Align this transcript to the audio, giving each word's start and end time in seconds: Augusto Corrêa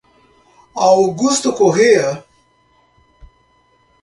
Augusto 0.89 1.53
Corrêa 1.53 2.25